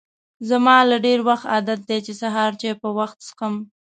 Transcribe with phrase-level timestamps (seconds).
[0.49, 3.55] زما له ډېر وخته عادت دی چې سهار چای په وخته څښم.